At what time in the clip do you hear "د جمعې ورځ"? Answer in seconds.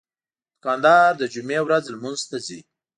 1.17-1.83